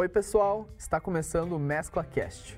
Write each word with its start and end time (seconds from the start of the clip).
Oi, 0.00 0.08
pessoal! 0.08 0.68
Está 0.78 1.00
começando 1.00 1.54
o 1.54 1.58
Mescla 1.58 2.04
Cast, 2.04 2.56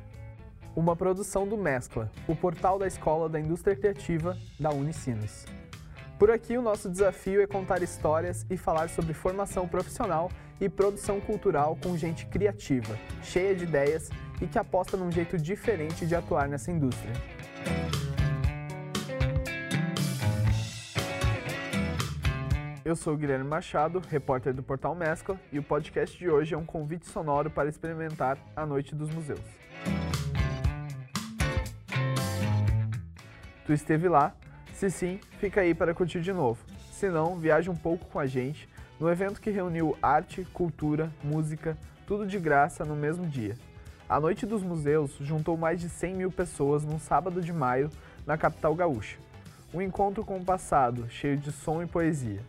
uma 0.76 0.94
produção 0.94 1.48
do 1.48 1.56
Mescla, 1.56 2.12
o 2.28 2.36
portal 2.36 2.78
da 2.78 2.86
Escola 2.86 3.30
da 3.30 3.40
Indústria 3.40 3.74
Criativa 3.74 4.36
da 4.60 4.68
Unicinos. 4.68 5.46
Por 6.18 6.30
aqui, 6.30 6.58
o 6.58 6.60
nosso 6.60 6.90
desafio 6.90 7.40
é 7.40 7.46
contar 7.46 7.82
histórias 7.82 8.44
e 8.50 8.58
falar 8.58 8.90
sobre 8.90 9.14
formação 9.14 9.66
profissional 9.66 10.30
e 10.60 10.68
produção 10.68 11.18
cultural 11.18 11.78
com 11.82 11.96
gente 11.96 12.26
criativa, 12.26 12.94
cheia 13.22 13.54
de 13.54 13.64
ideias 13.64 14.10
e 14.42 14.46
que 14.46 14.58
aposta 14.58 14.98
num 14.98 15.10
jeito 15.10 15.38
diferente 15.38 16.04
de 16.04 16.14
atuar 16.14 16.46
nessa 16.46 16.70
indústria. 16.70 17.14
Eu 22.82 22.96
sou 22.96 23.12
o 23.12 23.16
Guilherme 23.16 23.44
Machado, 23.44 24.00
repórter 24.08 24.54
do 24.54 24.62
Portal 24.62 24.94
Mescla, 24.94 25.38
e 25.52 25.58
o 25.58 25.62
podcast 25.62 26.16
de 26.16 26.30
hoje 26.30 26.54
é 26.54 26.58
um 26.58 26.64
convite 26.64 27.06
sonoro 27.06 27.50
para 27.50 27.68
experimentar 27.68 28.38
a 28.56 28.64
Noite 28.64 28.94
dos 28.94 29.10
Museus. 29.10 29.40
Tu 33.66 33.72
esteve 33.74 34.08
lá? 34.08 34.34
Se 34.72 34.90
sim, 34.90 35.20
fica 35.38 35.60
aí 35.60 35.74
para 35.74 35.92
curtir 35.92 36.22
de 36.22 36.32
novo. 36.32 36.64
Se 36.90 37.10
não, 37.10 37.36
viaje 37.36 37.68
um 37.68 37.76
pouco 37.76 38.06
com 38.06 38.18
a 38.18 38.26
gente 38.26 38.66
no 38.98 39.10
evento 39.10 39.42
que 39.42 39.50
reuniu 39.50 39.94
arte, 40.00 40.46
cultura, 40.46 41.12
música, 41.22 41.76
tudo 42.06 42.26
de 42.26 42.38
graça 42.38 42.82
no 42.82 42.96
mesmo 42.96 43.26
dia. 43.26 43.56
A 44.08 44.18
Noite 44.18 44.46
dos 44.46 44.62
Museus 44.62 45.18
juntou 45.20 45.54
mais 45.54 45.78
de 45.78 45.88
100 45.90 46.14
mil 46.14 46.32
pessoas 46.32 46.82
num 46.82 46.98
sábado 46.98 47.42
de 47.42 47.52
maio 47.52 47.90
na 48.26 48.38
capital 48.38 48.74
gaúcha. 48.74 49.18
Um 49.74 49.82
encontro 49.82 50.24
com 50.24 50.38
o 50.38 50.44
passado, 50.44 51.10
cheio 51.10 51.36
de 51.36 51.52
som 51.52 51.82
e 51.82 51.86
poesia. 51.86 52.40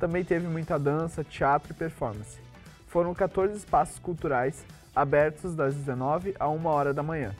Também 0.00 0.24
teve 0.24 0.48
muita 0.48 0.78
dança, 0.78 1.22
teatro 1.22 1.72
e 1.72 1.76
performance. 1.76 2.40
Foram 2.86 3.14
14 3.14 3.54
espaços 3.54 3.98
culturais 3.98 4.64
abertos 4.96 5.54
das 5.54 5.74
19 5.74 6.34
a 6.40 6.48
1 6.48 6.66
hora 6.66 6.94
da 6.94 7.02
manhã. 7.02 7.36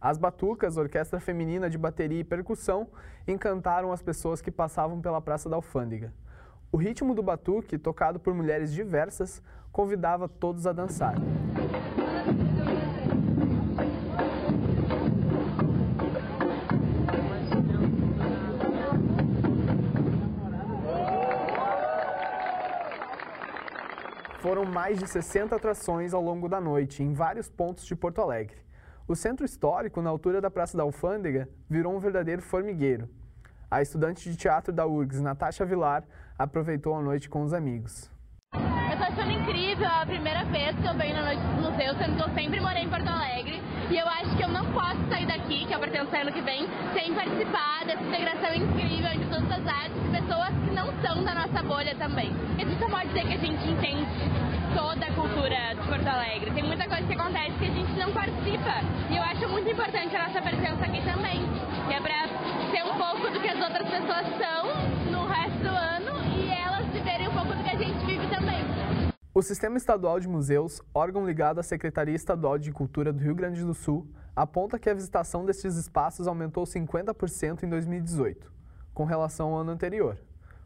As 0.00 0.16
Batucas, 0.16 0.76
orquestra 0.76 1.18
feminina 1.18 1.68
de 1.68 1.76
bateria 1.76 2.20
e 2.20 2.24
percussão, 2.24 2.86
encantaram 3.26 3.92
as 3.92 4.00
pessoas 4.00 4.40
que 4.40 4.52
passavam 4.52 5.00
pela 5.00 5.20
Praça 5.20 5.48
da 5.48 5.56
Alfândega. 5.56 6.14
O 6.70 6.76
ritmo 6.76 7.12
do 7.12 7.24
batuque, 7.24 7.76
tocado 7.76 8.20
por 8.20 8.32
mulheres 8.32 8.72
diversas, 8.72 9.42
convidava 9.72 10.28
todos 10.28 10.64
a 10.64 10.72
dançar. 10.72 11.16
Foram 24.40 24.64
mais 24.64 24.98
de 24.98 25.06
60 25.06 25.54
atrações 25.54 26.14
ao 26.14 26.22
longo 26.22 26.48
da 26.48 26.58
noite, 26.58 27.02
em 27.02 27.12
vários 27.12 27.50
pontos 27.50 27.84
de 27.84 27.94
Porto 27.94 28.22
Alegre. 28.22 28.56
O 29.06 29.14
centro 29.14 29.44
histórico, 29.44 30.00
na 30.00 30.08
altura 30.08 30.40
da 30.40 30.50
Praça 30.50 30.78
da 30.78 30.82
Alfândega, 30.82 31.46
virou 31.68 31.94
um 31.94 31.98
verdadeiro 31.98 32.40
formigueiro. 32.40 33.06
A 33.70 33.82
estudante 33.82 34.30
de 34.30 34.36
teatro 34.38 34.72
da 34.72 34.86
URGS, 34.86 35.20
Natasha 35.20 35.66
Vilar, 35.66 36.04
aproveitou 36.38 36.94
a 36.94 37.02
noite 37.02 37.28
com 37.28 37.42
os 37.42 37.52
amigos. 37.52 38.10
Eu 38.54 38.96
tô 38.96 39.04
achando 39.04 39.30
incrível 39.30 39.86
a 39.86 40.06
primeira 40.06 40.42
vez 40.46 40.74
que 40.74 40.86
eu 40.86 40.94
venho 40.94 41.16
na 41.16 41.22
Noite 41.22 41.42
do 41.42 41.70
Museu, 41.70 41.94
sendo 41.96 42.16
que 42.16 42.22
eu 42.22 42.34
sempre 42.34 42.60
morei 42.60 42.84
em 42.84 42.88
Porto 42.88 43.08
Alegre. 43.08 43.60
E 43.90 43.98
eu 43.98 44.08
acho 44.08 44.34
que 44.38 44.42
eu 44.42 44.48
não 44.48 44.72
posso 44.72 45.06
sair 45.10 45.26
daqui, 45.26 45.66
que 45.66 45.74
eu 45.74 45.78
pretendo 45.78 46.08
sair 46.10 46.22
ano 46.22 46.32
que 46.32 46.40
vem, 46.40 46.66
sem 46.94 47.14
participar 47.14 47.84
dessa 47.84 48.02
integração 48.02 48.54
incrível 48.54 49.10
entre 49.12 49.28
todas 49.28 49.50
as 49.50 49.66
artes 49.66 49.96
e 50.02 50.10
pessoas 50.10 50.48
que 50.64 50.74
não 50.74 50.86
são 51.02 51.22
da 51.24 51.34
nossa 51.60 51.62
bolha 51.62 51.94
também. 51.96 52.32
Gente 52.56 52.78
só 52.78 52.88
pode 52.88 53.08
dizer 53.08 53.26
que 53.26 53.34
a 53.34 53.38
gente 53.38 53.70
entende 53.70 54.06
toda 54.74 55.06
a 55.06 55.14
cultura 55.14 55.74
de 55.74 55.88
Porto 55.88 56.06
Alegre. 56.06 56.50
Tem 56.52 56.64
muita 56.64 56.88
coisa 56.88 57.06
que 57.06 57.12
acontece 57.12 57.58
que 57.58 57.64
a 57.64 57.70
gente 57.70 57.92
não 57.98 58.12
participa. 58.12 58.80
E 59.10 59.16
eu 59.16 59.22
acho 59.22 59.48
muito 59.48 59.68
importante 59.68 60.16
a 60.16 60.28
nossa 60.28 60.40
presença 60.40 60.84
aqui 60.84 61.02
também. 61.04 61.40
Que 61.86 61.94
é 61.94 62.00
pra 62.00 62.28
ser 62.70 62.82
um 62.84 62.96
pouco 62.96 63.30
do 63.32 63.40
que 63.40 63.48
as 63.48 63.60
outras 63.60 63.88
pessoas 63.88 64.26
são 64.38 65.10
no 65.10 65.26
resto 65.26 65.58
do 65.58 65.68
ano 65.68 66.24
e 66.34 66.50
elas 66.50 66.86
viverem 66.86 67.28
um 67.28 67.32
pouco 67.32 67.54
do 67.54 67.62
que 67.62 67.70
a 67.70 67.76
gente 67.76 68.06
vive 68.06 68.26
também. 68.28 68.60
O 69.34 69.42
Sistema 69.42 69.76
Estadual 69.76 70.18
de 70.18 70.28
Museus, 70.28 70.80
órgão 70.94 71.26
ligado 71.26 71.60
à 71.60 71.62
Secretaria 71.62 72.14
Estadual 72.14 72.58
de 72.58 72.72
Cultura 72.72 73.12
do 73.12 73.20
Rio 73.20 73.34
Grande 73.34 73.62
do 73.62 73.74
Sul, 73.74 74.06
aponta 74.34 74.78
que 74.78 74.88
a 74.88 74.94
visitação 74.94 75.44
destes 75.44 75.76
espaços 75.76 76.26
aumentou 76.26 76.64
50% 76.64 77.62
em 77.62 77.68
2018, 77.68 78.50
com 78.92 79.04
relação 79.04 79.52
ao 79.52 79.60
ano 79.60 79.70
anterior. 79.70 80.18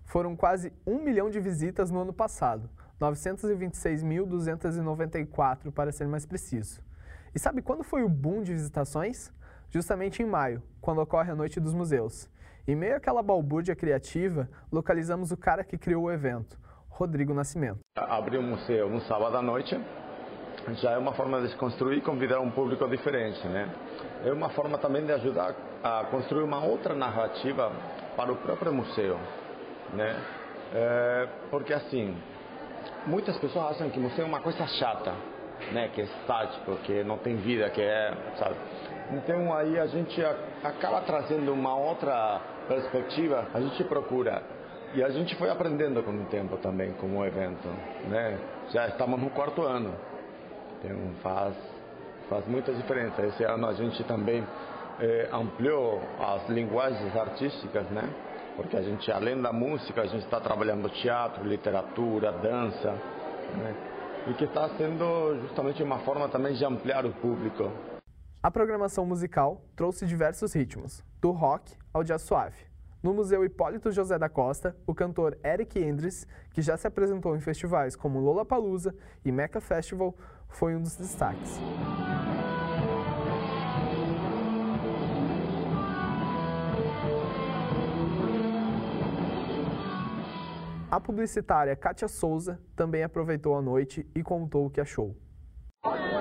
Foram 0.05 0.37
quase 0.37 0.71
1 0.87 1.03
milhão 1.03 1.31
de 1.31 1.41
visitas 1.41 1.91
no 1.91 2.01
ano 2.01 2.13
passado, 2.13 2.69
926.294 3.01 5.73
para 5.73 5.91
ser 5.91 6.07
mais 6.07 6.27
preciso. 6.27 6.83
E 7.35 7.39
sabe 7.39 7.63
quando 7.63 7.83
foi 7.83 8.05
o 8.05 8.09
boom 8.09 8.43
de 8.43 8.53
visitações? 8.53 9.33
Justamente 9.71 10.23
em 10.23 10.27
maio, 10.27 10.63
quando 10.81 11.01
ocorre 11.01 11.33
a 11.33 11.35
Noite 11.35 11.59
dos 11.59 11.75
Museus. 11.75 12.31
Em 12.67 12.77
meio 12.77 12.97
àquela 12.97 13.23
balbúrdia 13.23 13.75
criativa, 13.75 14.49
localizamos 14.71 15.33
o 15.33 15.37
cara 15.37 15.65
que 15.65 15.77
criou 15.77 16.05
o 16.05 16.13
evento, 16.13 16.57
Rodrigo 16.89 17.35
Nascimento. 17.35 17.81
Abrir 17.97 18.39
um 18.39 18.51
museu 18.51 18.89
no 18.89 19.01
sábado 19.01 19.37
à 19.37 19.43
noite 19.43 19.77
já 20.81 20.93
é 20.93 20.99
uma 20.99 21.13
forma 21.13 21.47
de 21.47 21.55
construir 21.57 21.99
e 21.99 22.01
convidar 22.01 22.41
um 22.41 22.51
público 22.51 22.89
diferente, 22.89 23.47
né? 23.49 23.71
É 24.25 24.33
uma 24.33 24.49
forma 24.51 24.79
também 24.79 25.05
de 25.05 25.13
ajudar 25.13 25.55
a 25.83 26.05
construir 26.05 26.43
uma 26.43 26.65
outra 26.65 26.95
narrativa 26.95 27.71
para 28.17 28.33
o 28.33 28.37
próprio 28.37 28.73
museu, 28.73 29.19
né? 29.95 30.17
É, 30.75 31.29
porque 31.51 31.73
assim, 31.73 32.17
muitas 33.07 33.37
pessoas 33.39 33.73
acham 33.73 33.91
que 33.91 33.99
museu 33.99 34.25
é 34.25 34.29
uma 34.29 34.41
coisa 34.41 34.67
chata, 34.67 35.13
né? 35.73 35.89
Que 35.95 36.03
é 36.03 36.05
estático, 36.05 36.77
que 36.85 37.05
não 37.05 37.19
tem 37.19 37.37
vida, 37.37 37.71
que 37.71 37.81
é, 37.81 38.13
sabe? 38.37 38.57
Então 39.13 39.55
aí 39.55 39.79
a 39.79 39.87
gente 39.87 40.23
acaba 40.63 41.01
trazendo 41.03 41.53
uma 41.53 41.77
outra 41.77 42.41
perspectiva, 42.69 43.47
a 43.53 43.61
gente 43.61 43.85
procura 43.85 44.43
e 44.95 45.03
a 45.03 45.11
gente 45.11 45.35
foi 45.37 45.51
aprendendo 45.51 46.03
com 46.03 46.13
o 46.13 46.25
tempo 46.27 46.57
também, 46.59 46.93
como 46.95 47.19
o 47.21 47.27
evento, 47.27 47.69
né? 48.09 48.39
Já 48.71 48.89
estamos 48.89 49.21
no 49.21 49.31
quarto 49.31 49.63
ano, 49.63 49.95
então 50.79 50.97
faz 51.23 51.55
faz 52.29 52.47
muita 52.47 52.73
diferença. 52.73 53.21
Esse 53.27 53.45
ano 53.45 53.67
a 53.67 53.75
gente 53.75 54.03
também 54.05 54.45
eh, 55.01 55.29
ampliou 55.33 56.01
as 56.19 56.49
linguagens 56.49 57.15
artísticas, 57.17 57.85
né? 57.91 58.09
Porque 58.57 58.77
a 58.77 58.83
gente, 58.83 59.11
além 59.11 59.41
da 59.41 59.53
música, 59.53 60.03
a 60.03 60.07
gente 60.07 60.25
está 60.25 60.41
trabalhando 60.41 60.89
teatro, 60.89 61.45
literatura, 61.45 62.33
dança, 62.33 62.93
né? 63.57 63.75
E 64.29 64.35
que 64.35 64.45
está 64.45 64.69
sendo 64.77 65.39
justamente 65.43 65.83
uma 65.83 65.99
forma 66.01 66.29
também 66.29 66.55
de 66.55 66.65
ampliar 66.65 67.05
o 67.05 67.13
público. 67.13 67.71
A 68.43 68.51
programação 68.51 69.05
musical 69.05 69.61
trouxe 69.75 70.07
diversos 70.07 70.53
ritmos, 70.55 71.03
do 71.21 71.31
rock 71.31 71.75
ao 71.93 72.05
jazz 72.05 72.23
suave. 72.23 72.57
No 73.03 73.13
Museu 73.13 73.45
Hipólito 73.45 73.91
José 73.91 74.19
da 74.19 74.31
Costa, 74.31 74.75
o 74.87 74.95
cantor 74.95 75.37
Eric 75.45 75.79
Endres, 75.79 76.27
que 76.53 76.63
já 76.63 76.77
se 76.77 76.87
apresentou 76.87 77.37
em 77.37 77.41
festivais 77.41 77.95
como 77.97 78.19
Lollapalooza 78.19 78.95
e 79.25 79.31
Mecca 79.31 79.61
Festival, 79.61 80.15
foi 80.49 80.75
um 80.75 80.81
dos 80.81 80.97
destaques. 80.97 81.61
A 90.95 91.01
publicitária 91.01 91.75
Kátia 91.75 92.07
Souza 92.07 92.61
também 92.77 93.03
aproveitou 93.03 93.57
a 93.57 93.61
noite 93.61 94.07
e 94.15 94.23
contou 94.23 94.67
o 94.67 94.71
que 94.71 94.81
achou. 94.81 95.17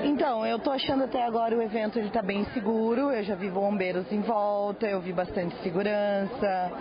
Então, 0.03 0.45
eu 0.45 0.59
tô 0.59 0.71
achando 0.71 1.05
até 1.05 1.23
agora 1.23 1.55
o 1.55 1.61
evento 1.61 1.97
ele 1.97 2.09
tá 2.09 2.21
bem 2.21 2.45
seguro. 2.53 3.11
Eu 3.11 3.23
já 3.23 3.35
vi 3.35 3.49
bombeiros 3.49 4.11
em 4.11 4.19
volta, 4.19 4.85
eu 4.85 4.99
vi 4.99 5.13
bastante 5.13 5.55
segurança. 5.63 6.71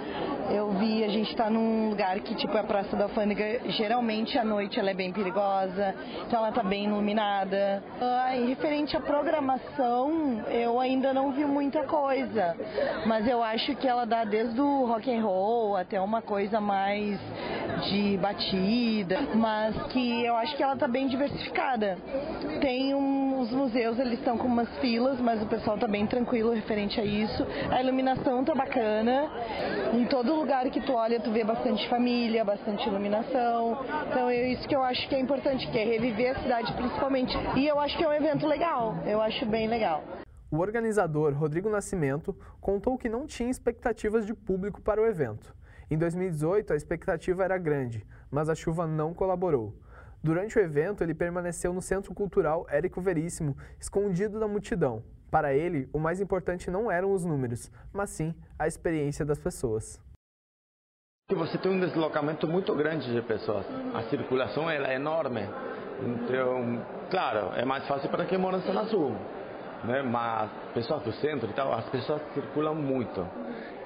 Eu 0.50 0.72
vi 0.72 1.04
a 1.04 1.08
gente 1.08 1.34
tá 1.36 1.48
num 1.48 1.90
lugar 1.90 2.18
que 2.20 2.34
tipo 2.34 2.56
a 2.58 2.64
Praça 2.64 2.96
da 2.96 3.04
Alfândega, 3.04 3.60
geralmente 3.70 4.36
à 4.36 4.44
noite 4.44 4.78
ela 4.78 4.90
é 4.90 4.94
bem 4.94 5.12
perigosa, 5.12 5.94
então 6.26 6.40
ela 6.40 6.50
tá 6.52 6.62
bem 6.62 6.86
iluminada. 6.86 7.82
Ah, 8.00 8.36
e 8.36 8.46
referente 8.46 8.96
à 8.96 9.00
programação, 9.00 10.42
eu 10.50 10.80
ainda 10.80 11.14
não 11.14 11.30
vi 11.32 11.44
muita 11.44 11.84
coisa, 11.84 12.56
mas 13.06 13.26
eu 13.28 13.42
acho 13.42 13.76
que 13.76 13.86
ela 13.86 14.04
dá 14.04 14.24
desde 14.24 14.60
o 14.60 14.84
rock 14.86 15.14
and 15.14 15.22
roll 15.22 15.76
até 15.76 16.00
uma 16.00 16.20
coisa 16.20 16.60
mais 16.60 17.18
de 17.88 18.16
batida, 18.18 19.20
mas 19.34 19.74
que 19.92 20.24
eu 20.24 20.36
acho 20.36 20.56
que 20.56 20.62
ela 20.62 20.76
tá 20.76 20.88
bem 20.88 21.06
diversificada. 21.06 21.96
Tem 22.60 22.71
um, 22.94 23.40
os 23.40 23.50
museus, 23.50 23.98
eles 23.98 24.18
estão 24.18 24.38
com 24.38 24.46
umas 24.46 24.68
filas, 24.78 25.20
mas 25.20 25.42
o 25.42 25.46
pessoal 25.46 25.76
tá 25.76 25.86
bem 25.88 26.06
tranquilo 26.06 26.52
referente 26.52 27.00
a 27.00 27.04
isso. 27.04 27.44
A 27.70 27.82
iluminação 27.82 28.44
tá 28.44 28.54
bacana. 28.54 29.28
Em 29.92 30.06
todo 30.06 30.34
lugar 30.34 30.70
que 30.70 30.80
tu 30.80 30.92
olha, 30.92 31.20
tu 31.20 31.30
vê 31.32 31.44
bastante 31.44 31.88
família, 31.88 32.44
bastante 32.44 32.88
iluminação. 32.88 33.84
Então 34.08 34.30
é 34.30 34.52
isso 34.52 34.66
que 34.66 34.74
eu 34.74 34.82
acho 34.82 35.08
que 35.08 35.14
é 35.14 35.20
importante, 35.20 35.68
que 35.70 35.78
é 35.78 35.84
reviver 35.84 36.36
a 36.36 36.40
cidade 36.40 36.72
principalmente. 36.72 37.36
E 37.56 37.66
eu 37.66 37.78
acho 37.78 37.96
que 37.98 38.04
é 38.04 38.08
um 38.08 38.12
evento 38.12 38.46
legal. 38.46 38.96
Eu 39.04 39.20
acho 39.20 39.44
bem 39.44 39.68
legal. 39.68 40.02
O 40.50 40.58
organizador, 40.58 41.34
Rodrigo 41.34 41.68
Nascimento, 41.68 42.36
contou 42.60 42.96
que 42.96 43.08
não 43.08 43.26
tinha 43.26 43.50
expectativas 43.50 44.24
de 44.24 44.34
público 44.34 44.80
para 44.80 45.00
o 45.00 45.06
evento. 45.06 45.54
Em 45.90 45.98
2018, 45.98 46.72
a 46.72 46.76
expectativa 46.76 47.44
era 47.44 47.58
grande, 47.58 48.06
mas 48.30 48.48
a 48.48 48.54
chuva 48.54 48.86
não 48.86 49.12
colaborou. 49.12 49.74
Durante 50.22 50.56
o 50.56 50.62
evento, 50.62 51.02
ele 51.02 51.14
permaneceu 51.14 51.72
no 51.72 51.82
Centro 51.82 52.14
Cultural 52.14 52.64
Érico 52.70 53.00
Veríssimo, 53.00 53.56
escondido 53.80 54.38
da 54.38 54.46
multidão. 54.46 55.02
Para 55.32 55.52
ele, 55.52 55.88
o 55.92 55.98
mais 55.98 56.20
importante 56.20 56.70
não 56.70 56.90
eram 56.90 57.12
os 57.12 57.24
números, 57.24 57.72
mas 57.92 58.10
sim 58.10 58.32
a 58.56 58.68
experiência 58.68 59.24
das 59.24 59.40
pessoas. 59.40 60.00
Você 61.28 61.58
tem 61.58 61.72
um 61.72 61.80
deslocamento 61.80 62.46
muito 62.46 62.72
grande 62.74 63.12
de 63.12 63.22
pessoas. 63.22 63.66
A 63.94 64.02
circulação 64.04 64.70
é 64.70 64.94
enorme. 64.94 65.48
Então, 66.00 66.84
claro, 67.10 67.52
é 67.56 67.64
mais 67.64 67.86
fácil 67.88 68.08
para 68.08 68.24
quem 68.26 68.38
mora 68.38 68.58
na 68.58 68.64
Zona 68.64 68.84
Sul. 68.84 69.16
Né? 69.84 70.02
Mas 70.02 70.50
pessoas 70.74 71.02
do 71.02 71.12
centro 71.14 71.50
e 71.50 71.52
tal, 71.52 71.72
as 71.72 71.88
pessoas 71.88 72.22
circulam 72.34 72.74
muito. 72.74 73.26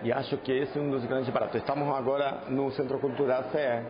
E 0.02 0.12
acho 0.12 0.36
que 0.38 0.52
esse 0.52 0.78
é 0.78 0.82
um 0.82 0.90
dos 0.90 1.04
grandes 1.06 1.30
baratos. 1.30 1.56
Estamos 1.56 1.88
agora 1.94 2.42
no 2.48 2.70
Centro 2.72 2.98
Cultural 2.98 3.44
CE. 3.44 3.82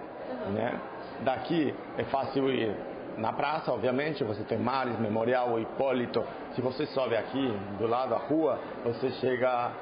Né? 0.53 0.81
Daqui 1.23 1.75
é 1.99 2.05
fácil 2.05 2.51
ir 2.51 2.75
na 3.17 3.33
praça, 3.33 3.73
obviamente, 3.73 4.23
você 4.23 4.43
tem 4.45 4.59
Mares, 4.59 4.99
Memorial, 4.99 5.59
Hipólito. 5.59 6.23
Se 6.55 6.61
você 6.61 6.85
sobe 6.87 7.17
aqui 7.17 7.53
do 7.79 7.87
lado 7.87 8.11
da 8.11 8.19
rua, 8.19 8.59
você 8.85 9.11
chega 9.13 9.73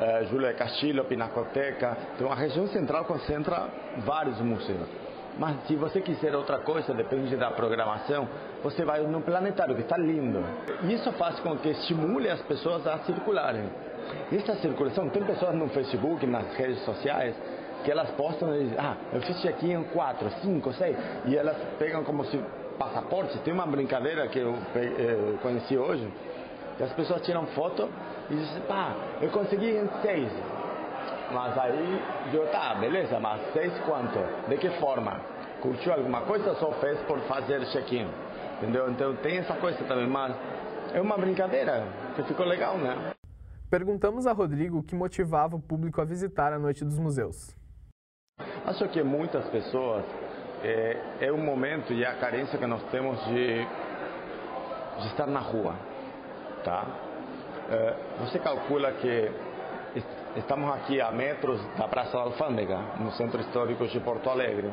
eh, 0.00 0.26
Júlia 0.30 0.52
Castilho, 0.54 1.04
Pinacoteca. 1.04 1.96
Então 2.14 2.30
a 2.30 2.36
região 2.36 2.68
central 2.68 3.04
concentra 3.04 3.68
vários 3.98 4.40
museus. 4.40 4.88
Mas 5.36 5.56
se 5.66 5.74
você 5.74 6.00
quiser 6.00 6.36
outra 6.36 6.58
coisa, 6.58 6.94
depende 6.94 7.36
da 7.36 7.50
programação, 7.50 8.28
você 8.62 8.84
vai 8.84 9.00
no 9.00 9.20
planetário, 9.20 9.74
que 9.74 9.82
está 9.82 9.96
lindo. 9.96 10.44
Isso 10.84 11.10
faz 11.12 11.40
com 11.40 11.56
que 11.56 11.70
estimule 11.70 12.30
as 12.30 12.40
pessoas 12.42 12.86
a 12.86 12.98
circularem. 12.98 13.68
E 14.30 14.36
esta 14.36 14.54
circulação, 14.56 15.08
tem 15.08 15.24
pessoas 15.24 15.54
no 15.56 15.68
Facebook, 15.70 16.24
nas 16.26 16.54
redes 16.54 16.78
sociais, 16.84 17.34
que 17.84 17.90
elas 17.90 18.10
postam 18.12 18.54
e 18.56 18.64
dizem, 18.64 18.78
ah, 18.78 18.96
eu 19.12 19.20
fiz 19.20 19.44
aqui 19.46 19.70
em 19.70 19.84
4, 19.84 20.30
5, 20.42 20.72
6, 20.72 20.96
e 21.26 21.36
elas 21.36 21.56
pegam 21.78 22.02
como 22.02 22.24
se 22.24 22.40
passaporte. 22.78 23.38
Tem 23.40 23.52
uma 23.52 23.66
brincadeira 23.66 24.26
que 24.28 24.38
eu 24.38 24.54
eh, 24.74 25.34
conheci 25.42 25.76
hoje, 25.76 26.10
que 26.76 26.82
as 26.82 26.92
pessoas 26.94 27.22
tiram 27.22 27.46
foto 27.48 27.88
e 28.30 28.34
dizem, 28.34 28.62
pá, 28.62 28.94
eu 29.20 29.30
consegui 29.30 29.70
em 29.70 29.88
6. 30.02 30.32
Mas 31.32 31.58
aí 31.58 32.02
eu, 32.32 32.46
tá, 32.48 32.74
beleza, 32.74 33.20
mas 33.20 33.40
6 33.52 33.72
quanto? 33.86 34.18
De 34.48 34.56
que 34.56 34.70
forma? 34.80 35.20
Curtiu 35.60 35.92
alguma 35.92 36.22
coisa 36.22 36.54
só 36.56 36.72
fez 36.72 36.98
por 37.02 37.18
fazer 37.20 37.64
check-in? 37.66 38.08
Entendeu? 38.58 38.90
Então 38.90 39.14
tem 39.16 39.38
essa 39.38 39.54
coisa 39.54 39.78
também, 39.84 40.06
mas 40.06 40.34
é 40.92 41.00
uma 41.00 41.16
brincadeira 41.16 41.84
que 42.16 42.22
ficou 42.24 42.46
legal, 42.46 42.76
né? 42.78 43.12
Perguntamos 43.70 44.26
a 44.26 44.32
Rodrigo 44.32 44.78
o 44.78 44.82
que 44.82 44.94
motivava 44.94 45.56
o 45.56 45.60
público 45.60 46.00
a 46.00 46.04
visitar 46.04 46.52
a 46.52 46.58
Noite 46.58 46.84
dos 46.84 46.98
Museus. 46.98 47.56
Acho 48.66 48.88
que 48.88 49.02
muitas 49.02 49.44
pessoas 49.48 50.04
é, 50.62 50.96
é 51.20 51.32
um 51.32 51.36
momento 51.36 51.92
e 51.92 52.02
a 52.02 52.14
carência 52.14 52.58
que 52.58 52.66
nós 52.66 52.82
temos 52.90 53.22
de, 53.26 53.62
de 55.00 55.06
estar 55.08 55.26
na 55.26 55.40
rua, 55.40 55.74
tá? 56.64 56.86
É, 57.70 57.94
você 58.20 58.38
calcula 58.38 58.90
que 58.92 59.30
estamos 60.36 60.74
aqui 60.74 60.98
a 60.98 61.10
metros 61.12 61.60
da 61.76 61.86
Praça 61.86 62.12
da 62.12 62.22
Alfândega, 62.22 62.78
no 63.00 63.12
centro 63.12 63.38
histórico 63.42 63.86
de 63.86 64.00
Porto 64.00 64.30
Alegre. 64.30 64.70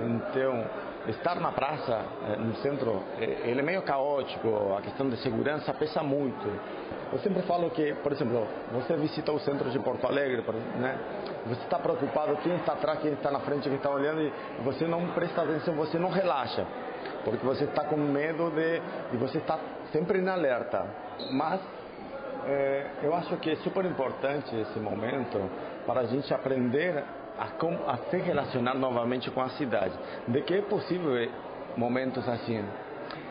Então, 0.00 0.64
estar 1.08 1.38
na 1.38 1.52
praça, 1.52 2.02
é, 2.26 2.36
no 2.36 2.54
centro, 2.56 3.02
ele 3.18 3.60
é 3.60 3.62
meio 3.62 3.82
caótico, 3.82 4.74
a 4.78 4.80
questão 4.80 5.10
de 5.10 5.18
segurança 5.18 5.74
pesa 5.74 6.02
muito. 6.02 6.48
Eu 7.12 7.18
sempre 7.18 7.42
falo 7.42 7.70
que, 7.70 7.92
por 7.94 8.12
exemplo, 8.12 8.46
você 8.72 8.94
visita 8.94 9.32
o 9.32 9.40
centro 9.40 9.68
de 9.70 9.78
Porto 9.80 10.06
Alegre, 10.06 10.44
né? 10.78 10.96
Você 11.46 11.62
está 11.62 11.78
preocupado 11.78 12.36
quem 12.36 12.54
está 12.54 12.74
atrás, 12.74 13.00
quem 13.00 13.12
está 13.12 13.32
na 13.32 13.40
frente, 13.40 13.64
quem 13.64 13.74
está 13.74 13.90
olhando 13.90 14.22
e 14.22 14.32
você 14.62 14.86
não 14.86 15.08
presta 15.08 15.42
atenção, 15.42 15.74
você 15.74 15.98
não 15.98 16.08
relaxa, 16.08 16.64
porque 17.24 17.44
você 17.44 17.64
está 17.64 17.84
com 17.84 17.96
medo 17.96 18.50
de 18.50 18.80
e 19.12 19.16
você 19.16 19.38
está 19.38 19.58
sempre 19.90 20.20
em 20.20 20.28
alerta. 20.28 20.86
Mas 21.32 21.60
é, 22.46 22.86
eu 23.02 23.12
acho 23.14 23.36
que 23.38 23.50
é 23.50 23.56
super 23.56 23.84
importante 23.84 24.54
esse 24.54 24.78
momento 24.78 25.50
para 25.86 26.02
a 26.02 26.04
gente 26.04 26.32
aprender 26.32 27.02
a, 27.38 27.92
a 27.92 27.96
se 28.08 28.18
relacionar 28.18 28.74
novamente 28.74 29.30
com 29.32 29.40
a 29.40 29.48
cidade, 29.50 29.94
de 30.28 30.42
que 30.42 30.54
é 30.54 30.62
possível 30.62 31.28
momentos 31.76 32.28
assim 32.28 32.64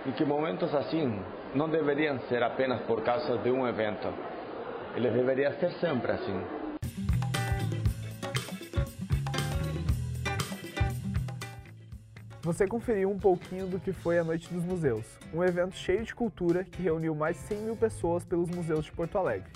e 0.06 0.12
que 0.12 0.26
momentos 0.26 0.74
assim 0.76 1.22
não 1.54 1.68
deveriam 1.68 2.20
ser 2.28 2.44
apenas 2.44 2.82
por 2.82 3.04
causa 3.04 3.38
de 3.40 3.50
um 3.50 3.68
evento. 3.68 4.08
Ele 4.96 5.10
deveria 5.10 5.52
ser 5.54 5.72
sempre 5.74 6.12
assim. 6.12 6.42
Você 12.42 12.68
conferiu 12.68 13.12
um 13.12 13.18
pouquinho 13.18 13.68
do 13.68 13.80
que 13.80 13.92
foi 13.92 14.18
a 14.18 14.24
Noite 14.24 14.52
dos 14.52 14.64
Museus, 14.64 15.06
um 15.34 15.44
evento 15.44 15.76
cheio 15.76 16.04
de 16.04 16.16
cultura 16.16 16.64
que 16.64 16.82
reuniu 16.82 17.14
mais 17.14 17.36
de 17.38 17.44
100 17.44 17.58
mil 17.60 17.76
pessoas 17.76 18.24
pelos 18.24 18.50
museus 18.50 18.86
de 18.86 18.92
Porto 18.92 19.18
Alegre. 19.18 19.52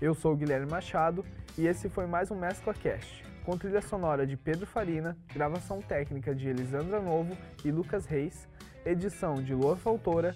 Eu 0.00 0.14
sou 0.14 0.36
Guilherme 0.36 0.70
Machado 0.70 1.24
e 1.58 1.66
esse 1.66 1.88
foi 1.88 2.06
mais 2.06 2.30
um 2.30 2.36
Mescla 2.36 2.72
Cast, 2.72 3.24
com 3.44 3.58
trilha 3.58 3.82
sonora 3.82 4.26
de 4.26 4.36
Pedro 4.36 4.66
Farina, 4.66 5.16
gravação 5.34 5.82
técnica 5.82 6.34
de 6.34 6.48
Elisandra 6.48 7.00
Novo 7.00 7.36
e 7.64 7.70
Lucas 7.70 8.06
Reis, 8.06 8.48
edição 8.86 9.34
de 9.34 9.54
Lua 9.54 9.76
Faltora, 9.76 10.34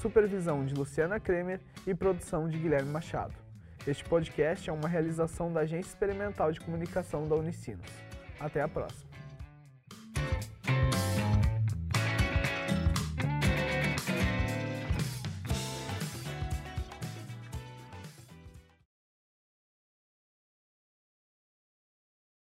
supervisão 0.00 0.64
de 0.64 0.74
Luciana 0.74 1.20
Kremer 1.20 1.60
e 1.86 1.94
produção 1.94 2.48
de 2.48 2.58
Guilherme 2.58 2.90
Machado. 2.90 3.34
Este 3.86 4.02
podcast 4.04 4.68
é 4.68 4.72
uma 4.72 4.88
realização 4.88 5.52
da 5.52 5.60
Agência 5.60 5.90
Experimental 5.90 6.50
de 6.52 6.60
Comunicação 6.60 7.28
da 7.28 7.36
Unicinos. 7.36 7.86
Até 8.40 8.62
a 8.62 8.68
próxima! 8.68 9.09